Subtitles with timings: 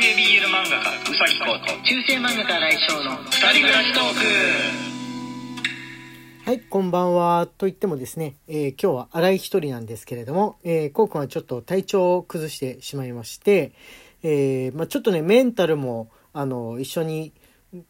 [0.00, 4.12] BL 漫画家うさぎこと中世漫画家来翔の二人暮らしトー
[6.44, 7.46] クはい、こんばんは。
[7.46, 13.72] と言ってもですね、えー今日は荒井一人なんですけれども、えー、こうくんはちょっと体調を崩してしまいまして、
[14.24, 17.32] えーまあ、ちょっとね、メンタルも、あの、一緒に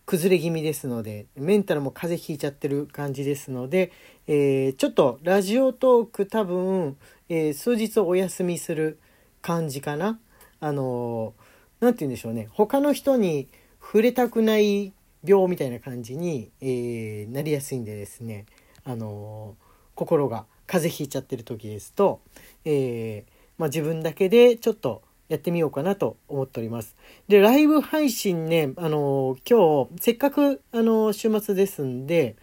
[0.04, 3.92] 崩れ気味ですので、メンタルも風邪ひいちゃってる感じですので、
[4.26, 6.98] えーちょっとラジオトーク多分、
[7.30, 8.98] えー数日お休みする
[9.40, 10.18] 感じかな。
[10.60, 11.43] あのー
[11.80, 12.48] なんて言うんでしょうね。
[12.52, 13.48] 他の人に
[13.80, 14.92] 触れたくない
[15.24, 18.46] 病みたいな感じに、えーなりやすいんでですね、
[18.84, 22.20] あのー心が風邪ひいちゃってる時ですと、
[22.64, 26.96] えーまあ、自分だけでちょっとやってみようかなと思っております。
[27.28, 32.36] で、ライブ配信ね、あの今日、せっかく、あの週末ですんで、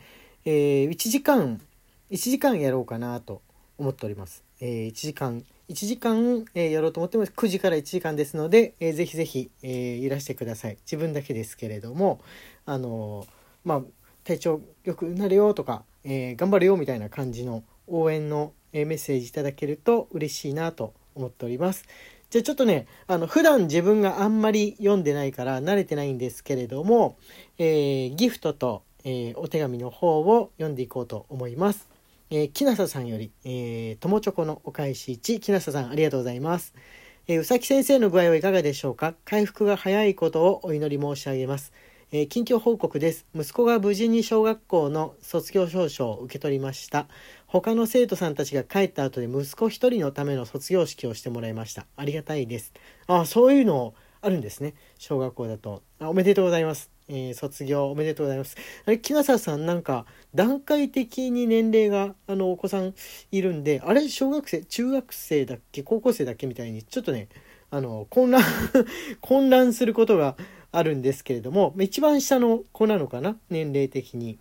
[0.46, 1.62] え1時間、
[2.10, 3.42] 1時間やろうかなと
[3.78, 4.44] 思っております。
[4.60, 7.32] え1時間、1時間、えーやろうと思ってます。
[7.34, 10.78] 9時から1時間ですので、えーぜひぜひ、えーいらしてください。
[10.82, 12.20] 自分だけですけれども、
[12.66, 13.26] あの
[13.64, 13.82] まあ、
[14.26, 21.86] 体調良くなれよとか、え頑張れよみたいな感じの応援の、えメッセージいただけると嬉しいなと思っております。
[22.30, 27.18] じゃあちょっとね、あの、普段自分があんまり読んでないから慣れてないんですけれども、
[27.58, 31.91] えギフトと、えお手紙の方を読んでいこうと思います。
[32.34, 36.74] えー、きなささんより、えー、ともチョコのお返し1、きなささんありがとうございます。
[37.28, 39.16] えーうさき先生の具合はいかがでしょうか？
[39.26, 41.74] 回復が早いことをお祈り申し上げます。
[42.14, 43.28] えー近況報告です。
[43.36, 47.10] 息子が無事に小学校の卒業証書を受け取りました。
[47.48, 51.86] 他の生徒さんたちが帰った後で息子一人のための卒業式をしてもらいました。
[51.98, 52.72] ありがたいです。
[53.08, 54.74] あ、そういうのあるんですね。
[54.98, 55.84] 小学校だと。
[56.00, 56.92] あおめでとうございます。
[57.12, 58.56] えー卒業おめでとうございます。
[58.86, 62.94] あれ、木下さんなんか段階的に年齢があのお子さん
[63.32, 67.28] いるんで、あれ小学生、中学生だっけ高校生だっけみたいにちょっとね、
[67.70, 68.42] あの混乱
[69.22, 70.36] 混乱することが
[70.72, 74.38] あるんですけれども、一番下の子なのかな年齢的に。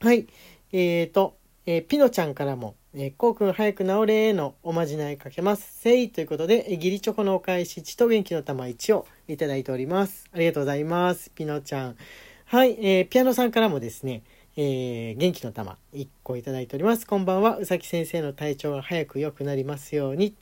[0.00, 0.26] はい。
[0.72, 1.36] えーと、
[1.66, 5.80] えーピノちゃんからも、えー、こうくん早く治れーのおまじないかけます。
[5.80, 10.26] せいということで、えー、ギリチョコのお返し1と元気の玉1をいただいております。
[10.32, 11.32] ありがとうございます。
[11.32, 11.96] ピノちゃん。
[12.44, 12.78] はい。
[12.78, 14.22] えーピアノさんからもですね、
[14.56, 17.04] えー元気の玉1個いただいております。
[17.04, 17.58] こんばんは。
[17.58, 20.36] うさき先生の体調が早く良くなりますように。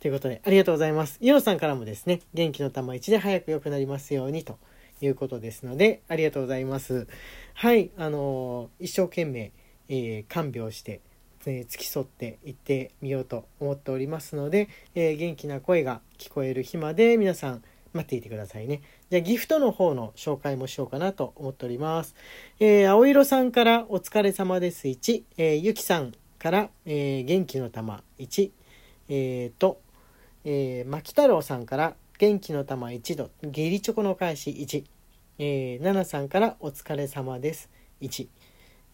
[0.00, 1.18] ということで、ありがとうございます。
[1.20, 4.58] ゆのさんからもですね、元気の玉1で早く良くなりますようにと
[5.00, 7.06] いうことですので、ありがとうございます。
[7.54, 9.52] はい、あのー一生懸命、
[9.88, 11.00] えー看病して、
[11.46, 17.62] えー付き添っていってみようと思っておりますので、えー元気な声が聞こえる日まで皆さん
[17.92, 18.82] 待っていてくださいね。
[19.10, 22.14] じゃあギフトの方の紹介もしようかなと思っております。
[22.60, 24.88] えー青色さんからお疲れ様です。
[24.88, 28.50] 1、えーゆきさんから、えー元気の玉1、
[29.08, 29.80] えーと、
[30.44, 34.84] えー、牧太郎さんから元気の玉1度、ゲリチョコのお返し1、
[35.38, 37.70] えー、ナナさんからお疲れ様です。
[38.00, 38.28] 1、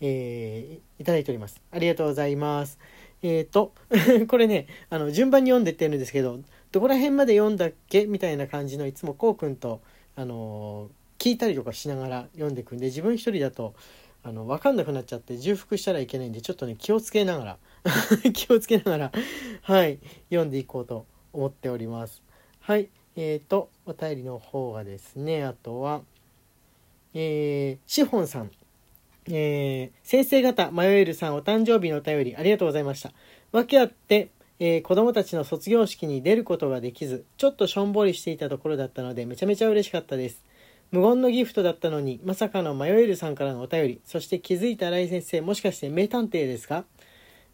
[0.01, 1.61] えーいただいております。
[1.71, 2.79] ありがとうございます。
[3.23, 3.73] えーと、
[4.29, 6.41] これね、あの、順番に読んでってるんですけど、
[6.73, 9.81] どこら辺まで読んだっけみたいな感じのいつもこうくんと、
[10.17, 13.75] あのー聞いたりとかしながら読んでいくんで、自分一人だと、
[14.23, 17.59] あの、わかんなくなっちゃって重複したらいけないんで、ちょっとね、気をつけながら、
[18.33, 19.13] 気をつけながら、
[19.61, 19.99] はい、
[20.31, 22.23] 読んでいこうと思っております。
[22.61, 26.01] はい、えーと、お便りの方がですね、あとは、
[27.13, 28.51] えー、シフォンさん。
[29.29, 33.13] えー先生方、迷えるさん、お誕生日のお便りありがとうございました。
[33.53, 40.45] わけあって、えー子供たちの卒業式に出ることができず、ちょっとしょんぼりしていたところだったので、めちゃめちゃ嬉しかったです。
[40.91, 46.85] 無言のギフトだったのに、まさかの迷えるさんからのお便り、そして気づいた新井先生、もしかして名探偵ですか？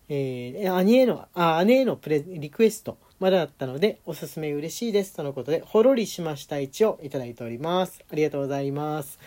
[0.08, 5.14] えー、兄への、あ、姉へのプレ、リクエスト、まだだったので、おすすめ嬉しいです。
[5.14, 8.04] とのことで、ほろりしました1をいただいております。
[8.10, 9.18] ありがとうございます。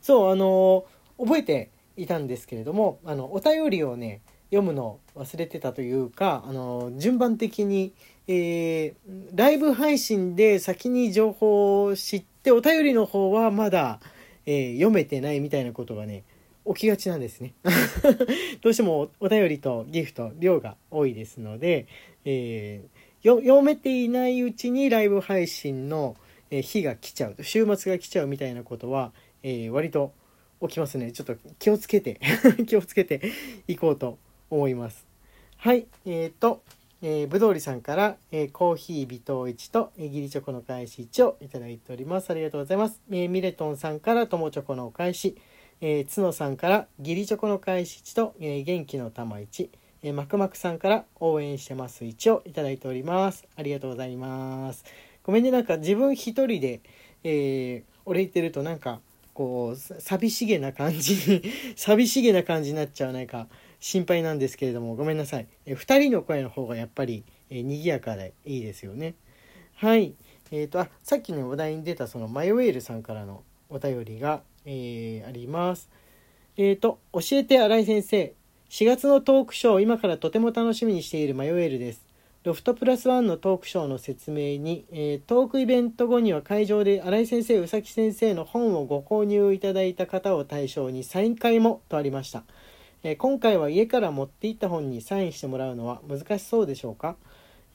[0.00, 4.20] そう、あのー覚えていたんですけれども、あの、お便りをね、
[4.52, 7.94] 読むのを忘れてたというか、あの順番的に、
[8.28, 8.94] えー
[9.34, 13.98] ライブ配信で先に情報を知って、お便りの方はまだ、
[14.44, 16.24] えー読めてないみたいなことがね、
[16.66, 17.54] 起きがちなんですね。
[18.60, 21.86] どうしてもお便りとギフト量が多いですので、
[22.26, 26.16] えー読めていないうちにライブ配信の
[26.50, 29.12] 日が来ちゃう週末が来ちゃうみたいなことは、
[29.44, 30.12] えー割と
[30.62, 31.12] 起きますね。
[31.12, 32.20] ちょっと気をつけて。
[32.66, 33.20] 気をつけて
[33.68, 34.18] いこうと
[34.50, 35.06] 思います。
[35.56, 35.86] はい。
[36.06, 36.62] えっ、と
[37.04, 42.30] えー、ぶどうりさんから、えーコーヒー微糖1と、えー、ギリチョコの返し1をいただいております。
[42.30, 43.00] ありがとうございます。
[43.10, 45.36] えーミレトンさんからともチョコのお返し、
[45.80, 49.68] えー、つのさんからギリチョコの返し1と、えー元気の玉1、
[50.04, 52.04] えー、マクマクさんから応援してます。
[52.04, 53.48] 1をいただいております。
[53.56, 54.84] ありがとうございます。
[55.24, 56.82] ごめんね、なんか自分一人で、
[57.24, 59.00] えー、俺言ってるとなんか
[59.34, 61.42] こう寂しげな感じに
[61.76, 63.48] 寂しげな感じになっちゃわないか
[63.80, 69.14] 心配なんですけれどもごめんなさい、2人の声の方がやっぱり、えー、賑やかでいいですよね。
[69.74, 70.14] はい。
[70.50, 75.88] えーと、あさっきね話題に出たそのマヨウェールさんからのお便りが、えー、あります。
[76.56, 78.34] えーと教えて新井先生。
[78.72, 82.11] 4月のトークショー今からとても楽しみにしているマヨウェールです。
[82.44, 92.42] ロフトプラスワンのトークショーの説明に、えー、トークイベント後には会場で新井先生、宇崎先生の本をご購入いただいた方を対象にサイン会もとありました。
[93.04, 97.14] えー、今回は家から持っていった本にサインしてもらうのは難しそうでしょうか、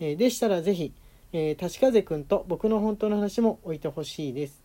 [0.01, 0.91] えー、でしたらぜひ、
[1.31, 4.61] えー、立風くんと僕の本当の話も置いてほしいです。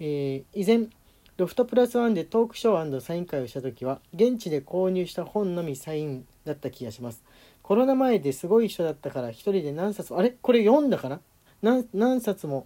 [0.00, 0.88] え以前、
[1.36, 7.22] ロフトプラスワンでトークショーサイン会をした時は現地で購入した本のみサインだった気がします。
[7.62, 10.30] コロナ前ですごい人だったから一人で何冊あれ？
[10.30, 11.20] これ読んだかな？
[11.92, 12.64] 何冊も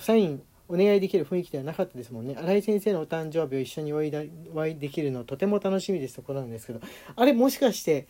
[0.00, 2.36] サインお願いできる雰囲気ではなかったですもんね。
[2.38, 6.80] 新井先生のお誕生日を一緒にお会いできるのとても楽しみですところなんですけど。
[7.16, 8.06] あれもしかして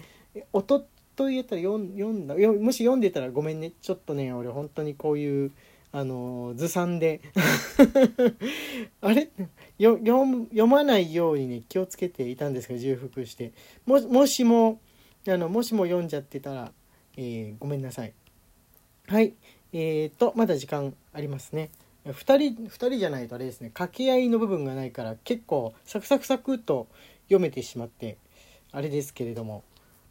[0.53, 0.87] おと
[1.17, 2.35] といやったら読んだ？
[2.37, 3.73] もし読んでたらごめんね。
[3.81, 5.53] ちょっとね俺本当にこういう
[5.93, 7.21] あのずさんで。
[9.01, 9.31] あれ？
[9.81, 13.53] 読まないようにね気をつけていたんですが重複して。
[13.87, 14.81] ももしも
[15.27, 16.73] あのもしも読んじゃってたら、
[17.17, 18.13] えー、ごめんなさい。
[19.09, 19.35] はい。
[19.73, 21.71] えーとまだ時間ありますね。
[22.07, 23.69] 2人2人じゃないとあれですね。
[23.71, 26.89] 掛け合いの部分がないから結構サクサクサクっと
[27.25, 28.17] 読めてしまって
[28.73, 29.65] あれですけれども。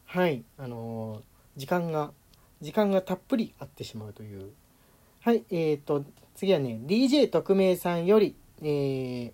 [0.05, 0.43] はい。
[0.57, 2.11] あのー、時間が
[2.61, 4.51] 時間がたっぷりあってしまうという。
[5.21, 5.43] はい。
[5.49, 6.03] えーと
[6.35, 9.31] 次はね DJ 特命さんより、えー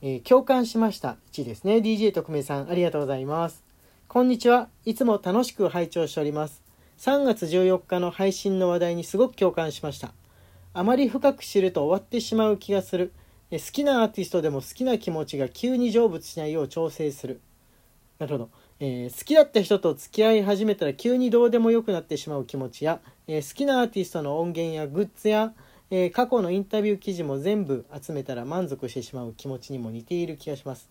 [0.00, 1.18] えー、共感しました。
[1.32, 1.76] 1ですね。
[1.76, 3.71] DJ 特命さんありがとうございます。
[4.12, 4.68] こんにちは。
[4.84, 6.62] いつも楽しく拝聴しております。
[6.98, 10.12] 3月14日の配信の話題にすごく共感しました。
[10.74, 13.14] あまり深く知ると終わってしまう気がする。
[13.50, 17.40] 好きなアーティストでも好きな気持ちが急に成仏しないよう調整する。
[18.18, 18.50] なるほど。
[18.80, 25.54] えー、好きだった人と付き合い始めたら急にどうでもよくなってしまう気持ちや、えー、好きなアーティストの音源やグッズや、
[25.90, 30.90] えー、過去のインタビュー記事も全部集めたら満足してしまう気持ちにも似ている気がします。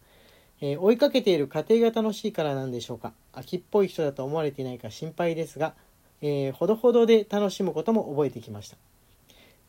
[0.62, 3.14] えー、追いかけている過程が楽しいからなんでしょうか？
[3.34, 5.74] 飽きっぽい人だと思われていないか心配ですが、
[6.22, 8.78] えー、ほどほどで楽しむことも覚えてきました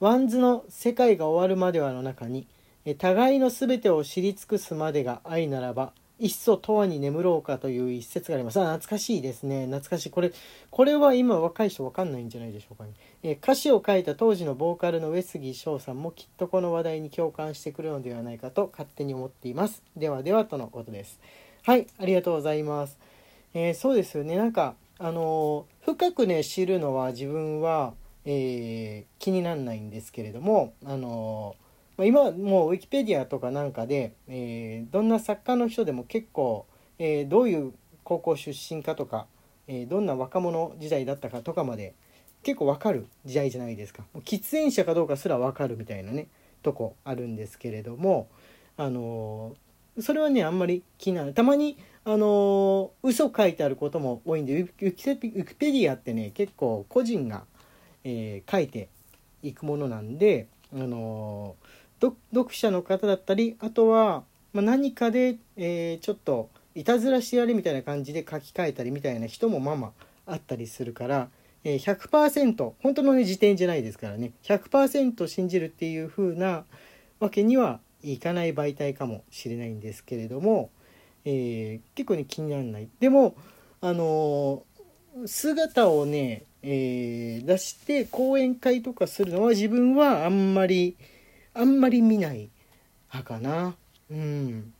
[0.01, 2.47] WANDSの「世界が終わるまでは」の中に、
[2.99, 8.61] 互いの全てを知り尽くすまでが愛ならばいっそ永遠に眠ろうかという一節があります。
[8.61, 9.67] あ、懐かしいですね。
[9.67, 10.11] 懐かしい。
[10.11, 10.33] これ、
[10.71, 12.91] これは今若い人わかんないんじゃないでしょうかね。
[13.25, 19.83] え歌詞を書いた当時のボーカルの上杉翔さんもきっとこの話題に共感してくるのではないかと勝手に思っています。
[19.97, 21.21] ではではとのことです。
[21.63, 22.99] はい、ありがとうございます。
[23.55, 24.37] えー、そうですよね。
[24.37, 31.55] なんか、あのー、深くね、知るのは自分は、えー、気になんないんですけれども、あの
[31.97, 36.67] ま今もうウィキペディアとかなんかで、えー、どんな作家の人でも結構、
[36.99, 37.73] えー、どういう
[38.03, 39.27] 高校出身かとか、
[39.69, 41.95] えー、どんな若者時代だったかとかまで
[42.43, 44.05] 結構わかる時代じゃないですか。
[44.25, 46.29] 喫煙者かどうかすらわかるみたいなね
[46.63, 48.29] とこあるんですけれども
[48.77, 49.57] あの
[50.01, 57.45] それはねあんまり気になるたまにあの嘘書いてあることも多いんでウィキペディアってね結構個人が、
[58.05, 58.89] え書いて
[59.43, 61.55] いくものなんであの
[62.01, 69.93] 読者の方だったりあとは、まあ、何かで、えー、ちょっといたずらしてやれみたいな感じで書き換えたりみたいな人もまあま
[70.27, 71.29] ああったりするから、
[71.65, 76.65] え、100%本当のね時点じゃないですからね100%信じるっていう風な
[77.21, 80.71] わけにはいかない媒体かもしれないんですけれども、
[81.25, 82.89] えー、結構ね気にならない。
[82.99, 83.37] でも
[83.81, 90.97] あのー、姿をね、えー、出して講演会とかするのは自分はあんまり
[91.55, 92.51] あんまり見ない
[93.13, 93.77] 派かな。
[94.11, 94.73] うん。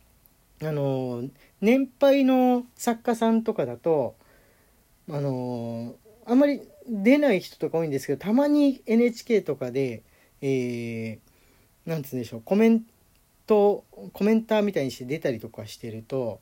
[0.61, 1.23] あの、
[1.61, 4.15] 年配の作家さんとかだと、
[5.09, 10.03] あの、あんまり出ない人とか多いんですけど、たまに NHK とかで、
[10.41, 12.83] えー、なんつうんでしょう、コメン
[13.47, 16.39] ト、コメンターみたいにして出たりとかしてると、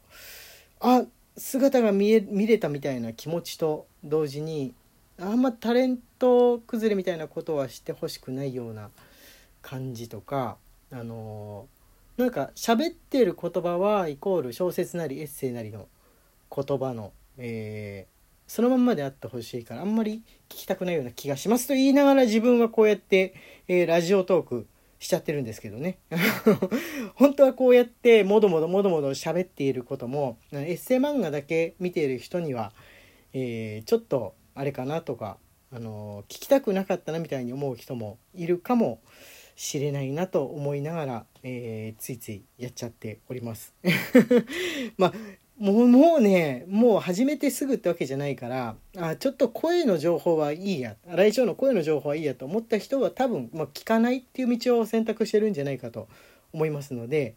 [0.80, 1.04] あ、
[1.38, 4.74] 姿が見え見れたみたいな気持ちと同時に
[5.20, 8.90] あんまタレント崩れみたいなことはしてほしくないような
[9.62, 10.58] 感じとか
[10.92, 11.68] あの
[12.18, 15.88] なんか喋ってる言葉はイコール小説なりエッセイなりの
[16.54, 18.21] 言葉の、えー、
[18.52, 23.34] そのまんまであってほしいからあんまり聞きたくないような気がしますと言いながら自分はこうやって、
[23.70, 24.68] えー、ラジオトーク
[25.00, 26.00] しちゃってるんですけどね
[27.16, 32.74] 本当はこうやってもどもどもどもど喋っていることもエッセイ漫画だけ見ている人には、
[33.32, 35.38] えー、ちょっとあれかなとか、
[35.72, 39.00] あの聞きたくなかったなみたいに思う人もいるかも
[39.56, 43.74] しれないなと思いながら、えーついついやっちゃっております。
[44.98, 45.14] まあ
[45.62, 56.08] もうもうねもう始めてすぐってわけじゃないからあちょっと声の情報はいいや新井翔の声の情報はいいやと思った人は多分、まあ、聞かないっていう道を選択してるんじゃないかと
[56.52, 57.36] 思いますので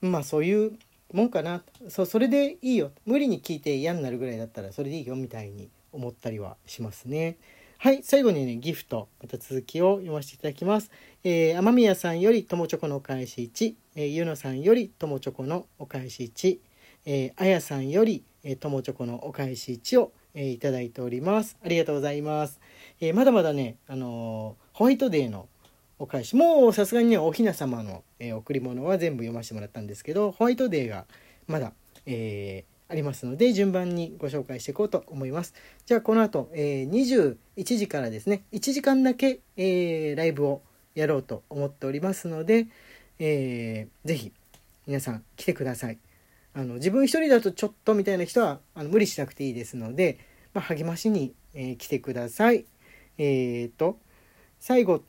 [0.00, 0.72] まあそういう
[1.12, 7.36] もんかなそうそれでいいよ無理に聞いて嫌になるぐらいだったらそれでいいよみたいに思ったりはしますね。
[7.78, 10.90] はい最後にねギフトまた続きを読ませていただきます。
[11.22, 16.58] えー、雨宮さんより友チョコのお返し1、えー、ゆのさんより友チョコのお返し1、
[17.06, 21.56] えー、あやさんより、えー、友チョコのお返し1を、えーいただいております。
[21.64, 22.60] ありがとうございます。
[23.00, 25.48] えーまだまだね、あのーホワイトデーの
[25.98, 31.06] お返しもうさすがにねおひな様の、えー贈り物は全部読ませてもらったんですけどホワイトデーが
[31.46, 31.72] まだ、
[32.06, 35.54] えーありますので順番にご紹介していこうと思います
[35.86, 40.60] じゃあこの後、えー21時からですね1時間だけ、えーライブを
[40.96, 42.66] やろうと思っておりますので、
[43.20, 44.32] えーぜひ
[44.86, 45.98] 皆さん来てください
[46.54, 50.18] あの自分一人だとちょっとみたいな人はあの無理しなくていいですので、
[50.52, 52.66] まあ、励ましに、えー来てください。
[53.18, 53.98] えー、と
[54.58, 55.02] 最後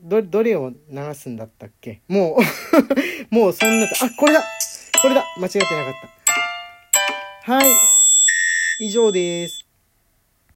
[0.00, 2.02] どどれを流すんだったっけ？
[2.08, 2.38] も
[3.30, 3.88] う もうそんなあ
[4.18, 4.42] これだ！
[5.02, 5.24] これだ！
[5.38, 5.92] 間違ってなかっ
[7.46, 7.52] た。
[7.52, 7.68] はい。
[8.80, 9.67] 以上です。